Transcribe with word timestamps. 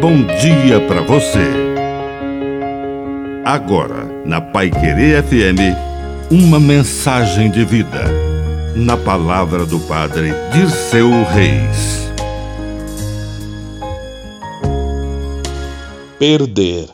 bom 0.00 0.24
dia 0.40 0.80
para 0.88 1.02
você. 1.02 1.44
Agora, 3.44 4.06
na 4.24 4.40
Pai 4.40 4.70
Querer 4.70 5.22
FM, 5.22 5.76
uma 6.30 6.58
mensagem 6.58 7.50
de 7.50 7.66
vida. 7.66 8.04
Na 8.74 8.96
palavra 8.96 9.66
do 9.66 9.78
Padre 9.80 10.30
Dirceu 10.54 11.10
Reis. 11.24 12.10
Perder. 16.18 16.88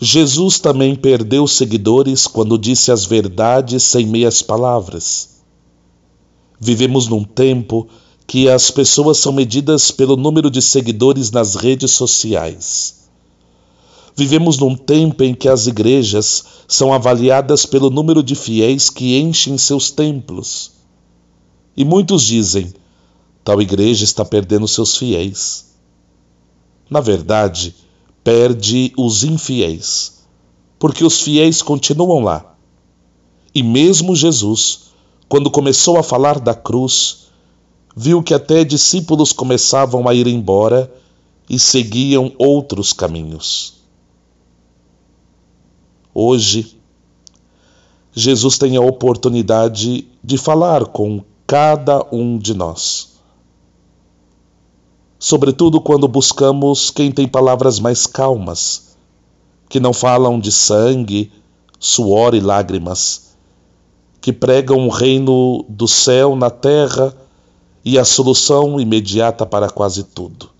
Jesus 0.00 0.58
também 0.58 0.96
perdeu 0.96 1.46
seguidores 1.46 2.26
quando 2.26 2.58
disse 2.58 2.90
as 2.90 3.04
verdades 3.04 3.84
sem 3.84 4.04
meias 4.04 4.42
palavras. 4.42 5.42
Vivemos 6.58 7.06
num 7.06 7.22
tempo 7.22 7.88
que 8.26 8.48
as 8.48 8.70
pessoas 8.70 9.18
são 9.18 9.32
medidas 9.32 9.90
pelo 9.90 10.16
número 10.16 10.50
de 10.50 10.60
seguidores 10.60 11.30
nas 11.30 11.54
redes 11.54 11.92
sociais. 11.92 13.06
Vivemos 14.16 14.58
num 14.58 14.74
tempo 14.74 15.22
em 15.22 15.34
que 15.34 15.48
as 15.48 15.66
igrejas 15.66 16.44
são 16.66 16.92
avaliadas 16.92 17.66
pelo 17.66 17.90
número 17.90 18.22
de 18.22 18.34
fiéis 18.34 18.90
que 18.90 19.18
enchem 19.18 19.56
seus 19.56 19.90
templos. 19.90 20.72
E 21.76 21.84
muitos 21.84 22.22
dizem: 22.22 22.72
tal 23.44 23.60
igreja 23.60 24.04
está 24.04 24.24
perdendo 24.24 24.66
seus 24.66 24.96
fiéis. 24.96 25.66
Na 26.88 27.00
verdade, 27.00 27.76
perde 28.24 28.92
os 28.96 29.22
infiéis, 29.22 30.24
porque 30.78 31.04
os 31.04 31.20
fiéis 31.20 31.60
continuam 31.62 32.24
lá. 32.24 32.56
E 33.54 33.62
mesmo 33.62 34.16
Jesus, 34.16 34.86
quando 35.28 35.50
começou 35.50 35.98
a 35.98 36.02
falar 36.02 36.40
da 36.40 36.54
cruz, 36.54 37.26
viu 37.98 38.22
que 38.22 38.34
até 38.34 38.62
discípulos 38.62 39.32
começavam 39.32 40.06
a 40.06 40.12
ir 40.12 40.26
embora 40.26 40.92
e 41.48 41.58
seguiam 41.58 42.30
outros 42.36 42.92
caminhos. 42.92 43.80
Hoje, 46.12 46.78
Jesus 48.12 48.58
tem 48.58 48.76
a 48.76 48.82
oportunidade 48.82 50.06
de 50.22 50.36
falar 50.36 50.84
com 50.84 51.24
cada 51.46 52.06
um 52.12 52.36
de 52.36 52.52
nós. 52.52 53.16
Sobretudo 55.18 55.80
quando 55.80 56.06
buscamos 56.06 56.90
quem 56.90 57.10
tem 57.10 57.26
palavras 57.26 57.80
mais 57.80 58.06
calmas, 58.06 58.96
que 59.70 59.80
não 59.80 59.94
falam 59.94 60.38
de 60.38 60.52
sangue, 60.52 61.32
suor 61.78 62.34
e 62.34 62.40
lágrimas, 62.40 63.36
que 64.20 64.32
pregam 64.32 64.86
o 64.86 64.90
reino 64.90 65.64
do 65.68 65.88
céu 65.88 66.36
na 66.36 66.50
terra 66.50 67.14
e 67.86 68.00
a 68.00 68.04
solução 68.04 68.80
imediata 68.80 69.46
para 69.46 69.70
quase 69.70 70.02
tudo. 70.02 70.50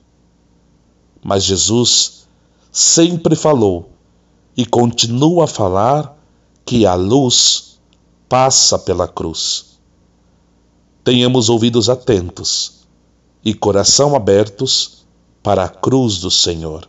Mas 1.24 1.42
Jesus 1.42 2.28
sempre 2.70 3.34
falou 3.34 3.90
e 4.56 4.64
continua 4.64 5.42
a 5.42 5.48
falar 5.48 6.16
que 6.64 6.86
a 6.86 6.94
luz 6.94 7.80
passa 8.28 8.78
pela 8.78 9.08
cruz. 9.08 9.80
Tenhamos 11.02 11.48
ouvidos 11.48 11.90
atentos 11.90 12.86
e 13.44 13.52
coração 13.52 14.14
abertos 14.14 15.04
para 15.42 15.64
a 15.64 15.68
cruz 15.68 16.18
do 16.18 16.30
Senhor. 16.30 16.88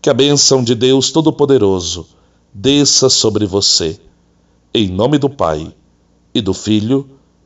Que 0.00 0.08
a 0.08 0.14
bênção 0.14 0.64
de 0.64 0.74
Deus 0.74 1.10
Todo-Poderoso 1.10 2.06
desça 2.54 3.10
sobre 3.10 3.44
você, 3.44 4.00
em 4.72 4.88
nome 4.88 5.18
do 5.18 5.28
Pai, 5.28 5.74
e 6.34 6.40
do 6.40 6.54
Filho, 6.54 7.14